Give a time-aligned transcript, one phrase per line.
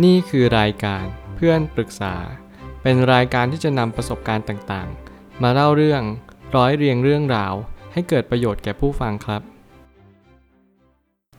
[0.00, 1.04] นี่คือรายการ
[1.36, 2.14] เพื่อนปรึกษา
[2.82, 6.02] เป็นรายการที่จะนำประสบการณ์ต่างๆ มาเล่าเรื่อง
[6.56, 7.54] ร้อยเรียงเรื่องราว
[7.92, 9.42] ให้เกิดประโยชน์แก่ผู้ฟังครับ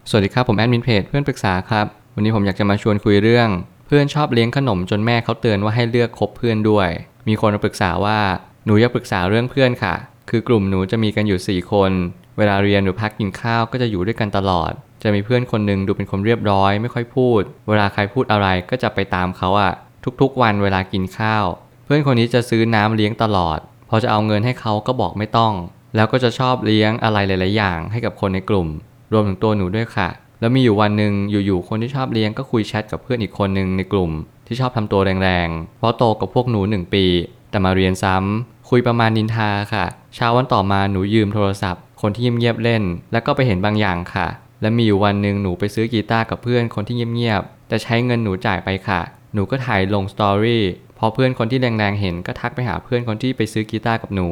[0.09, 1.85] สวัสดีครับผมแอดมินเพจเพื่อนปรึกษาครับ
[2.15, 3.49] วันนี้ผมอยากจะมาชวนคุยเรื่อง
[3.87, 6.89] เพื่อนชอบเลี้ยงขนมจนแม่เขาเตือนว่าให้เลือกคบเพื่อนด้วย
[7.27, 8.19] มีคนมาปรึกษาว่า
[8.65, 9.95] หนูอยากปรึกษาเรื่องเพื่อนค่ะ
[10.29, 11.91] คือกลุ่มหนูจะมีกันอยู่ 4 คน
[12.37, 14.71] เวลาเรียนหรือพักกินข้าวก็จะอยู่ด้วยกันตลอด
[15.03, 19.73] จะมีเพื่อนคนหนึ่งดูเป็นคนเรียบร้อย ไม่ค่อยพูด เวลาใครพูดอะไรก็จะไปตามเขาอะ
[20.21, 21.45] ทุกๆ วันเวลากินข้าว
[21.85, 25.53] เพื่อนคนนี้จะซื้อน้ำเลี้ยงตลอด พอจะเอาเงินให้เขาก็บอกไม่ต้อง
[25.95, 28.67] แล้วก็จะชอบเลี้ยงอะไรหลาย ๆ อย่างให้กับคนในกลุ่ม
[29.11, 34.11] รวมถึงตัวหนูด้วยค่ะ แล้วมีอยู่วันหนึ่งอยู่ ๆ คนที่ชอบเลี้ยงก็คุยแชทกับเพื่อนอีกคนหนึ่งในกลุ่ม
[34.47, 37.05] ที่ชอบทำตัวแรง ๆ เพราะโตกับพวกหนูหนึ่งปี
[37.49, 39.85] แต่มาเรียนซ้ำคุยประมาณนินทาค่ะ
[40.15, 44.27] เช้าวันต่อมาหนูยืมโทรศัพท์ คนที่เงียบๆเล่น แล้วก็ไปเห็นบางอย่างค่ะ
[44.63, 49.01] และมีอยู่วันหนึ่งหนูไปซื้อกีตาร์กับเพื่อนคนที่เงียบๆแต่ใช้เงินหนูจ่ายไปค่ะ
[49.33, 50.63] หนูก็ถ่ายลงสตอรี่
[50.97, 54.29] พอเพื่อนคนที่แรงๆเห็นก็ทักไปหาเพื่อนคนที่ไปซื้อกีตาร์กับหนู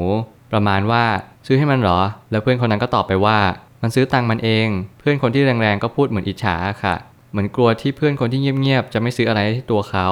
[0.52, 1.04] ประมาณว่า
[1.48, 2.00] ซื้อให้มันเหรอ
[2.32, 3.40] แล้วเพื่อนคนนั้นก็ตอบไปว่า
[3.82, 4.68] มันซื้อตังค์มันเอง
[5.00, 6.96] เพื่อนคนที่แรงๆก็พูดเหมือนอิจฉาค่ะ
[7.32, 10.08] เหมือนกลัวที่เพื่อนคนที่เงียบๆจะไม่ซื้ออะไรให้ตัวเขา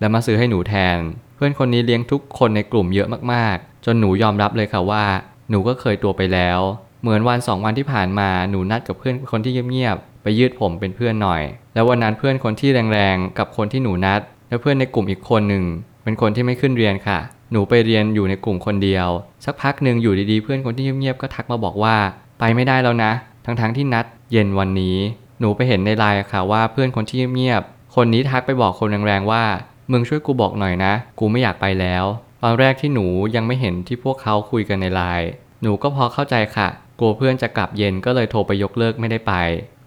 [0.00, 0.98] แล้วมาซื้อให้หนูแทน
[1.36, 5.04] เพื่อนคนนี้เลี้ยงทุกคนในกลุ่มเยอะมากๆ จนหนูยอมรับเลยค่ะว่า
[5.50, 6.60] หนูก็เคยตัวไปแล้ว
[7.02, 11.42] เหมือนวันสองวันที่ผ่านมาหนูนัดกับเพื่อนคนที่เงียบๆไปยืดผมเป็นเพื่อนหน่อย
[11.74, 15.64] แล้ววันนั้นเพื่อนคนที่แรงๆกับคนที่หนูนัด และเพื่อนในกลุ่มอีกคนหนึ่ง
[16.02, 17.18] เป็นคนที่ไม่ขึ้นเรียนค่ะ
[17.52, 19.08] หนูไปเรียนอยู่ในกลุ่มคนเดียว
[19.44, 21.96] สักพักหนึ่งอยู่ดีๆเพื่อนคนที่เงียบๆก็ทักมาบอกว่า
[22.38, 23.12] ไปไม่ได้แล้วนะ
[23.44, 24.96] ทั้งๆที่นัด เย็นวันนี้
[25.40, 29.44] หนูไปเห็นในไลน์ค่ะว่าเพื่อนคนที่เงียบๆคนนี้ทักไปบอกคนแรงๆว่า
[29.90, 32.04] มึงช่วยกูบอกหน่อยนะ กูไม่อยากไปแล้ว
[32.42, 35.28] ตอนแรกที่หนูยังไม่เห็นที่พวกเขาคุยกันในไลน์
[35.62, 36.68] หนูก็พอเข้าใจค่ะ
[37.04, 39.32] กลัวเพื่อนจะกลับเย็นก็เลยโทรไปยกเลิกไม่ได้ไป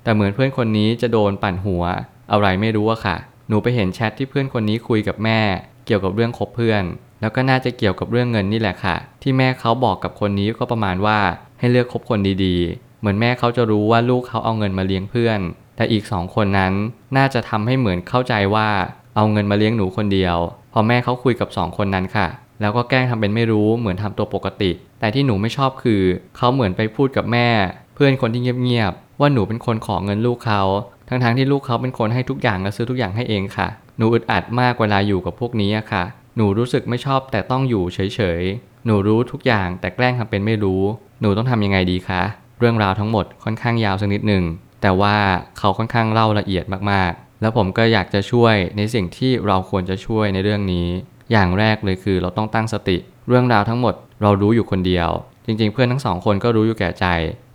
[0.03, 1.83] แต่เหมือนเพื่อนคนนี้จะโดนปั่นหัว
[2.31, 5.39] อะไรไม่รู้อะค่ะ หนูไปเห็นแชทที่เพื่อนคนนี้คุยกับแม่
[5.85, 6.83] เกี่ยวกับเรื่องคบเพื่อน
[7.21, 11.19] แล้วก็น่าจะเกี่ยวกับเรื่องเงินนี่แหละค่ะ ที่แม่เขาบอกกับคนนี้ก็ประมาณว่า
[11.59, 15.39] ให้เลือกคบคนดีๆ เหมือนแม่เขาจะรู้ว่าลูกเขาเอาเงินมาเลี้ยงเพื่อน
[15.75, 16.73] แต่อีกสองคนนั้น
[17.17, 18.69] น่าจะทำให้เหมือนเข้าใจว่า
[19.15, 20.37] เอาเงินมาเลี้ยงหนูคนเดียว
[20.73, 22.27] พอแม่เขาคุยกับสองคนนั้นค่ะ
[22.61, 26.01] แล้วก็แกล้งทำเป็นไม่รู้เหมือนทำตัวปกติ แต่ที่หนูไม่ชอบคือ
[26.37, 27.49] เขาเหมือนไปพูดกับแม่
[27.95, 30.61] เพื่อนคนที่เงียบๆว่าหนูเป็นคนขอเงินลูกเขา
[31.09, 33.67] ทั้งๆทที่ลูกเขาเป็นคนให้ทุกอย่างและซื้อทุกอย่างให้เองค่ะ
[33.97, 36.03] หนูอึดอัดมากเวลาอยู่กับพวกนี้อะค่ะ
[36.35, 37.99] หนูรู้สึกไม่ชอบแต่ต้องอยู่เฉ
[38.39, 40.81] ยๆ หนูรู้ทุกอย่างแต่แกล้งทำเป็นไม่รู้
[41.21, 42.21] หนูต้องทำยังไงดีคะ
[42.59, 44.43] เรื่องราวทั้งหมดค่อนข้างยาวสักนิดหนึ่ง
[44.81, 45.15] แต่ว่า
[45.57, 50.87] เขาค่อนข้างเล่าละเอียดมากๆ แล้วผมก็อยากจะช่วยในสิ่งที่เราควรจะช่วยในเรื่องนี้
[51.31, 52.97] อย่างแรกเลยคือเราต้องตั้งสติ
[53.27, 55.09] เรื่องราวทั้งหมดเรารู้อยู่คนเดียว
[55.45, 57.05] จริง ๆ เพื่อนทั้งสองคนก็รู้อยู่แก่ใจ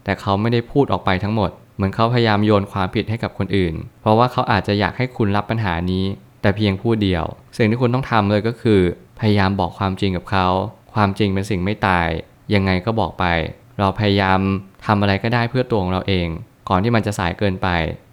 [0.05, 6.05] แต่เขาไม่ได้พูดออกไปทั้งหมด เหมือนเขาพยายามโยนความผิดให้กับคนอื่น เพราะว่าเขาอาจจะอยากให้คุณรับปัญหานี้
[6.43, 7.25] แต่เพียงผู้เดียว
[7.57, 8.81] สิ่งที่คุณต้องทำเลยก็คือ
[9.21, 10.49] พยายามบอกความจริงกับเขา
[10.95, 12.09] ความจริงเป็นสิ่งไม่ตาย
[12.55, 13.25] ยังไงก็บอกไป
[13.79, 14.41] เราพยายาม
[14.87, 16.29] ทำอะไรก็ได้เพื่อตัวของเราเอง
[16.69, 17.69] ก่อนที่มันจะสายเกินไป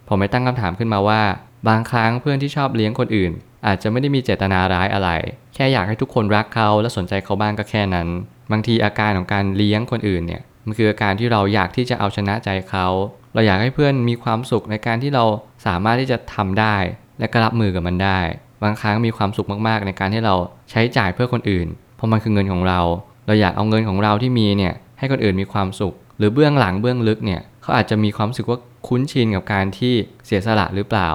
[0.08, 1.22] ผมไม่ตั้งคำถามขึ้นมาว่า
[1.68, 3.32] บางครั้งเพื่อนที่ชอบเลี้ยงคนอื่น
[3.66, 5.10] อาจจะไม่ได้มีเจตนาร้ายอะไร
[5.54, 8.08] แค่อยากให้ทุกคนรักเขาและสนใจเขาบ้างก็แค่นั้น
[8.52, 12.86] บางทีอาการของการเลี้ยงคนอื่นเนี่ยมันคืออาการที่เราอยากที่จะเอาชนะใจเขา
[13.34, 15.24] เราอยากให้เพื่อนมีความสุขในการที่เรา
[15.66, 16.76] สามารถที่จะทำได้
[17.18, 18.20] และก็รับมือกับมันได้
[18.62, 20.34] บางครั้งมีความสุขมากๆ ในการที่เรา
[20.70, 21.66] ใช้จ่ายเพื่อคนอื่น
[21.96, 22.80] เพราะมันคือเงินของเรา
[23.26, 29.94] เราอยากเอาเงินของเราที่มีเนี่ยให้คนอื่นมีความสุข หรือเบื้องหลังเบื้องลึกเนี่ยเขาอาจจะมีความรู้สึกว่าคุ้นชินกับการที่
[30.26, 31.10] เสียสละหรือเปล่า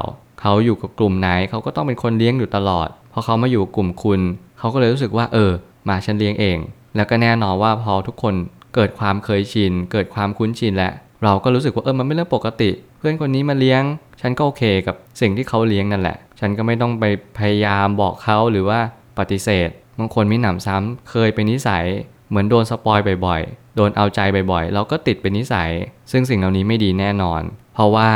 [0.46, 4.22] เขาอยู่กับกลุ่มไหนเขาก็ต้องเป็นคนเลี้ยงอยู่ตลอดพอเขามาอยู่กลุ่มคุณ
[4.60, 5.52] เขาก็เลยรู้สึกว่าเออ
[5.90, 6.58] มาฉันเลี้ยงเอง
[6.96, 8.36] แล้วก็แน่นอนว่าพอทุกคน
[8.76, 10.94] เกิดความเคยชิน เกิดความคุ้นชินแล้ว
[11.24, 13.84] เราก็รู้สึกว่าเออมันไม่เรื่องปกติ เพื่อนคนนี้มาเลี้ยง
[14.22, 17.04] ฉันก็โอเคกับสิ่งที่เขาเลี้ยงนั่นแหละ ฉันก็ไม่ต้องไป
[17.38, 18.80] พยายามบอกเขาหรือว่า
[19.20, 21.86] ปฏิเสธบางคนมีหนำซ้ำเคยเป็นนิสัย
[22.30, 24.20] เหมือนโดนสปอยบ่อยๆ โดนเอาใจ
[24.52, 25.72] บ่อยๆ เราก็ติดเป็นนิสัย
[26.12, 27.42] ซึ่งสิ่งเหล่านี้ไม่ดีแน่นอน
[27.74, 28.10] เพราะว่า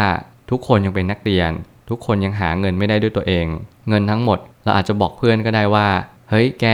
[0.49, 1.51] ทุกคนยังเป็นนักเรียน
[1.89, 3.45] ทุกคนยังหาเงินไม่ได้ด้วยตัวเอง
[3.89, 5.87] เงินทั้งหมด เราอาจจะบอกเพื่อนก็ได้ว่า
[6.29, 6.65] เฮ้ยแก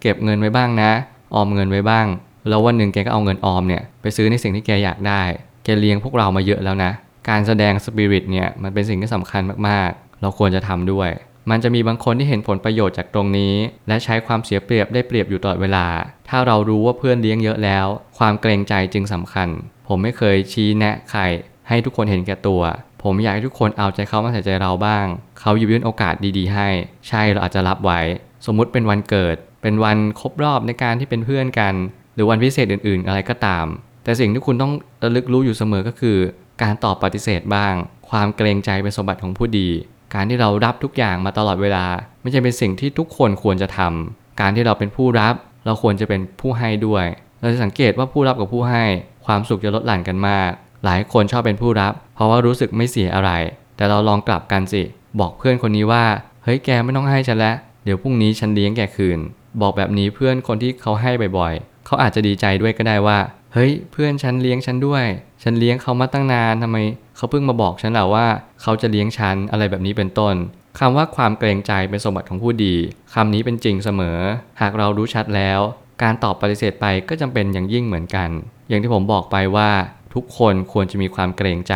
[0.00, 0.90] เก็บเงินไว้บ้างนะ
[1.34, 2.06] ออมเงินไว้บ้าง
[2.48, 5.22] แล้ววันหนึ่งแกก็เอาเงินออมเนี่ยไปซื้อในสิ่งที่แกอยากได้
[5.64, 6.90] แกเลี้ยงพวกเรามาเยอะแล้วนะ
[7.28, 11.10] การแสดงสปิริตเนี่ยมันเป็นสิ่งที่สำคัญมากๆ เราควรจะทำด้วย
[11.50, 13.54] มันจะมีบางคนที่เห็นผลประโยชน์จากตรงนี้
[13.88, 15.86] และใช้ความเสียเปรียบได้เปรียบอยู่ตลอดเวลา
[16.28, 17.86] ถ้าเรารู้ว่าเพื่อนเลี้ยงเยอะแล้ว
[18.18, 19.48] ความเกรงใจจึงสำคัญ
[19.88, 21.22] ผมไม่เคยชี้แนะใคร
[21.68, 22.62] ให้ทุกคนเห็นแก่ตัว
[23.04, 25.06] ผมอยากให้ทุกคนเอาใจเขามาใส่ใจเราบ้าง
[25.40, 26.68] เขาหยิบยื่นโอกาสดีๆ ให้
[27.08, 28.00] ใช่เราอาจจะรับไว้
[28.46, 31.74] สมมุติเป็นวันเกิด เป็นวันครบรอบในการที่เป็นเพื่อนกัน
[32.14, 33.66] หรือวันพิเศษอื่นๆ อะไรก็ตาม
[34.04, 34.72] แต่สิ่งที่คุณต้อง
[35.02, 36.16] ระลึกรู้อยู่เสมอก็คือ
[36.62, 37.74] การตอบปฏิเสธบ้าง
[38.10, 39.68] ความเกรงใจเป็นสมบัติของผู้ดี
[40.14, 41.86] การที่เรารับทุกอย่างมาตลอดเวลา
[42.22, 45.34] ไม่ใช่เป็นสิ่งที่ทุกคนควรจะทำการที่เราเป็นผู้รับ
[45.66, 47.04] เราควรจะเป็นผู้ให้ด้วย
[47.40, 48.84] เราจะสังเกตว่าผู้รับกับผู้ให้
[49.26, 50.50] ความสุขจะลดหลั่นกันมาก
[50.84, 53.30] หลายคนชอบเป็นผู้รับ เพราะว่ารู้สึกไม่เสียอะไร
[53.76, 54.82] แต่เราลองกลับกันสิ
[55.20, 56.04] บอกเพื่อนคนนี้ว่า
[56.44, 59.18] เฮ้ยแกไม่ต้องให้ฉันแล้วเดี๋ยวพรุ่งนี้ฉันเลี้ยงแกคืน
[59.60, 63.18] บอกแบบนี้เพื่อนคนที่เขาให้บ่อยๆ เขาอาจจะดีใจด้วยก็ได้ว่า
[63.54, 65.04] เฮ้ยเพื่อนฉันเลี้ยงฉันด้วย
[65.42, 66.76] ฉันเลี้ยงเขามาตั้งนานทำไม
[67.16, 68.26] เขาเพิ่งมาบอกฉันแหละว่า
[68.62, 70.34] เขาจะเลี้ยงฉันอะไรแบบนี้เป็นต้น
[70.78, 72.74] คำว่าความเกรงใจเป็นสมบัติของผู้ดี
[73.14, 74.18] คำนี้เป็นจริงเสมอ
[74.60, 75.60] หากเรารู้ชัดแล้ว
[76.02, 78.30] การตอบปฏิเสธไปก็จำเป็นอย่างยิ่งเหมือนกัน
[78.68, 79.70] อย่างที่ผมบอกไปว่า
[80.14, 81.74] ทุกคนควรจะมีความเกรงใจ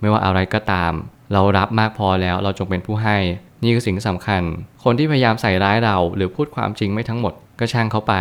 [0.00, 0.92] ไม่ว่าอะไรก็ตาม
[1.32, 3.16] เรารับมากพอแล้วเราจงเป็นผู้ให้
[3.62, 4.42] นี่คือสิ่งที่สำคัญ
[4.84, 8.14] คนที่พยายามใส่ร้ายเราหรือพูดความจริงไม่ทั้งหมดก็ช่างเขาไป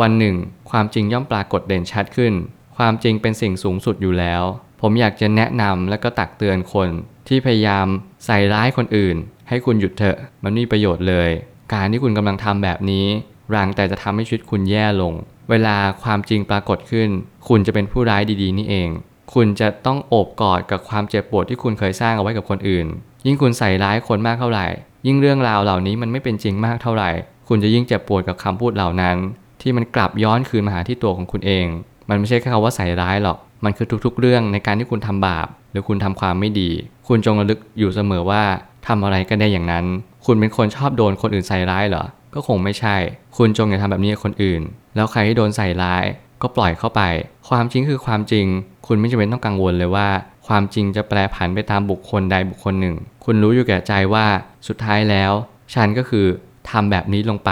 [0.00, 0.36] วันหนึ่ง
[0.70, 2.32] ความจริงย่อมปรากฏเด่นชัดขึ้น
[2.76, 4.42] ความจริงเป็นสิ่งสูงสุดอยู่แล้ว
[4.80, 6.88] ผมอยากจะแนะนำและก็ตักเตือนคน
[7.28, 7.86] ที่พยายาม
[8.26, 9.16] ใส่ร้ายคนอื่น
[9.48, 11.30] ให้คุณหยุดเถอะ มันไม่มีประโยชน์เลย
[11.72, 13.06] การที่คุณกำลังทำแบบนี้
[13.54, 15.14] รังแต่จะทำให้ชีวิตคุณแย่ลง
[15.50, 17.08] เวลาความจริงปรากฏขึ้น
[17.48, 18.88] คุณจะเป็นผู้ร้ายดีๆ นี่เอง
[19.34, 22.86] คุณจะต้องโอบกอดกับความเจ็บปวดที่คุณเคยสร้างเอาไว้กับคนอื่น
[23.26, 24.66] ยิ่งคุณใส่ร้ายคนมากเท่าไหร่
[25.06, 27.10] ยิ่งเรื่องราวเหล่านี้มันไม่เป็นจริงมากเท่าไหร่
[27.48, 29.16] คุณจะยิ่งเจ็บปวดกับคำพูดเหล่านั้น
[29.62, 31.66] ที่มันกลับย้อนคืนมาหาที่ตัวของคุณเอง
[32.08, 36.70] มันไม่ใช่แค่คำว่าใส่ร้ายหรอก มันคือทุกๆ เรื่องในการที่คุณทำบาป หรือคุณทำความไม่ดี
[37.08, 38.42] คุณจงระลึกอยู่เสมอว่า
[38.86, 39.84] ทำอะไรก็ได้อย่างนั้น
[40.26, 42.04] คุณเป็นคนชอบโดนคนอื่นใส่ร้ายเหรอ
[42.34, 42.96] ก็คงไม่ใช่
[43.36, 44.62] คุณจงอย่าทำแบบนี้กับคนอื่น
[44.96, 46.04] แล้วใครที่โดนใส่ร้าย
[46.42, 47.02] ก็ปล่อยเข้าไป
[47.48, 48.46] ความจริงคือความจริง
[48.88, 50.08] คุณไม่จำเป็นต้องกังวลเลยว่า
[50.46, 54.26] ความจริงจะแปรผันไปตามบุคคลใดบุคคลหนึ่ง คุณรู้อยู่แก่ใจว่า
[54.68, 55.32] สุดท้ายแล้ว
[55.74, 56.26] ฉันก็คือ
[56.70, 57.50] ทำแบบนี้ลงไป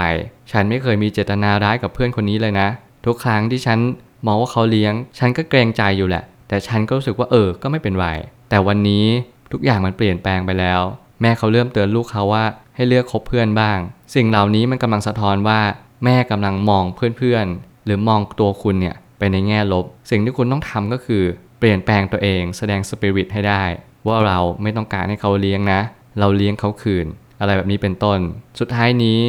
[0.53, 2.69] ฉันไม่เคยมีเจตนาร้ายกับเพื่อนคนนี้เลยนะ
[3.07, 3.79] ทุกครั้งที่ฉัน
[4.27, 8.07] มองว่าเขาเลี้ยง ฉันก็เกรงใจอยู่แหละ แต่ฉันก็รู้สึกว่าเออ ก็ไม่เป็นไร
[8.51, 9.05] แต่วันนี้
[9.53, 10.81] ทุกอย่างมันเปลี่ยนแปลงไปแล้ว
[11.21, 12.45] แม่เขาเริ่มเตือนลูกเขาว่า
[12.75, 13.79] ให้เลือกคบเพื่อนบ้าง
[14.15, 15.61] สิ่งเหล่านี้มันกำลังสะท้อนว่า
[16.05, 16.85] แม่กำลังมอง
[17.19, 21.23] เพื่อนๆหรือมองตัวคุณเนี่ย ไปในแง่ลบ สิ่งที่คุณต้องทำก็คือ
[21.59, 23.63] เปลี่ยนแปลงตัวเอง แสดงสปิริตให้ได้
[24.07, 25.81] ว่าเราไม่ต้องการให้เขาเลี้ยงนะ
[26.19, 27.07] เราเลี้ยงเขาคืน
[27.41, 28.19] อะไรแบบนี้เป็นต้น
[28.61, 29.21] สุดท้ายนี้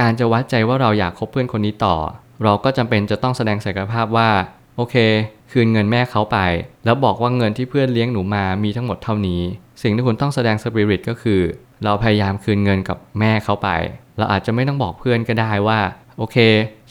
[0.00, 1.96] การจะวัดใจว่าเราอยากคบเพื่อนคนนี้ต่อ
[2.44, 4.30] เราก็จำเป็นจะต้องแสดงศักยภาพว่า
[4.76, 4.96] โอเค
[5.52, 6.38] คืนเงินแม่เขาไป
[6.84, 9.42] แล้วบอกว่าเงินที่เพื่อนเลี้ยงหนูมามีทั้งหมดเท่านี้
[9.82, 11.40] สิ่งที่คุณต้องแสดงสปิริตก็คือ
[11.84, 13.68] เราพยายามคืนเงินกับแม่เขาไป
[14.18, 15.80] เราอาจจะไม่ต้องบอกเพื่อนก็ได้ว่า
[16.18, 16.36] โอเค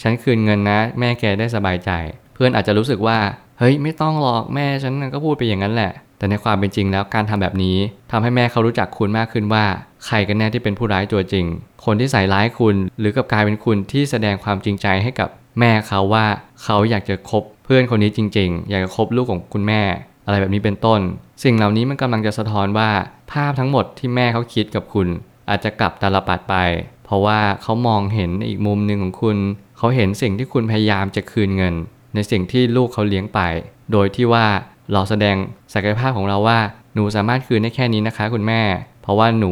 [0.01, 1.91] ฉันคืนเงินนะ แม่แกได้สบายใจ
[2.35, 3.17] เพื่อนอาจจะรู้สึกว่า
[3.59, 7.77] เฮ้ยไม่ต้องหรอกแม่ฉันก็พูดไปอย่างนั้นแหละ แต่ในความเป็นจริงแล้วการทำแบบนี้
[8.11, 9.65] ทำให้แม่เขารู้จักคุณมากขึ้นว่า
[10.05, 11.45] ใครกันแน่ที่เป็นผู้ร้ายตัวจริง
[11.85, 15.29] คนที่ใส่ร้ายคุณ หรือกับกลายเป็นคุณที่แสดงความจริงใจให้กับ
[15.59, 16.25] แม่เขาว่า
[16.63, 19.81] เขาอยากจะคบเพื่อนคนนี้จริง ๆ อยากจะคบลูกของคุณแม่
[20.25, 21.01] อะไรแบบนี้เป็นต้น
[21.43, 22.89] สิ่งเหล่านี้มันกำลังจะสะท้อนว่า
[23.31, 25.07] ภาพทั้งหมดที่แม่เขาคิดกับคุณ
[25.49, 26.55] อาจจะกลับตาลปัดไป
[27.05, 29.37] เพราะว่าเขามองเห็นอีกมุมหนึ่งของคุณ
[29.77, 31.75] เขาเห็นสิ่งที่คุณพยายามจะคืนเงิน
[32.15, 33.39] ในสิ่งที่ลูกเขาเลี้ยงไป
[33.91, 34.45] โดยที่ว่า
[34.93, 35.35] เราแสดง
[35.73, 36.59] ศักยภาพของเราว่า
[36.93, 38.61] หนูสามารถคืนได้แค่นี้นะคะ คุณแม่
[39.01, 39.51] เพราะว่าหนู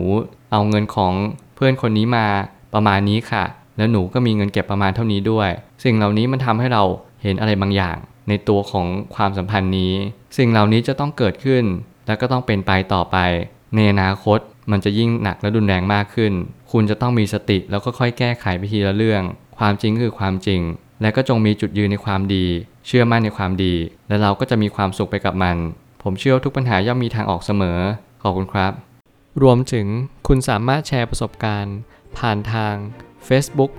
[0.51, 1.13] เอาเงินของ
[1.55, 2.25] เพื่อนคนนี้มา
[2.73, 3.43] ประมาณนี้ค่ะ
[3.77, 5.49] แล้วหนูก็มีเงินเก็บประมาณเท่านี้ด้วย
[5.83, 6.83] สิ่งเหล่านี้มันทำให้เรา
[7.23, 7.97] เห็นอะไรบางอย่าง
[8.29, 9.93] ในตัวของความสัมพันธ์นี้
[10.37, 11.63] สิ่งเหล่านี้จะต้องเกิดขึ้น
[12.07, 13.17] และก็ต้องเป็นไปต่อไป
[13.75, 14.39] ในอนาคต
[14.71, 16.33] มันจะยิ่งหนักและรุนแรงมากขึ้น
[16.71, 19.21] คุณจะต้องมีสติแล้วก็ค่อยแก้ไขไปทีละเรื่อง
[19.57, 20.61] ความจริงคือความจริง
[21.03, 22.45] และก็จงมีจุดยืนในความดี
[22.87, 23.73] เชื่อมั่นในความดี
[24.07, 25.57] และเราก็จะมีความสุขไปกับมัน
[26.03, 27.79] ผมเชื่อทุกปัญหาย่อมมีทางออกเสมอ
[28.21, 28.71] ขอบคุณครับ
[29.41, 29.87] รวมถึง
[30.27, 31.77] คุณสามารถแชร์ประสบการณ์
[32.17, 32.75] ผ่านทาง
[33.27, 33.71] Facebook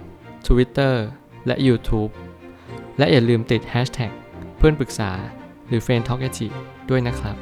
[0.47, 0.95] Twitter
[1.47, 2.13] และ YouTube
[2.99, 4.13] และอย่าลืมติด Hashtag
[4.59, 5.11] เพื่อนปรึกษา
[5.69, 6.21] หรือ f r ร e n d Talk
[6.91, 7.37] ด้วยนะครับ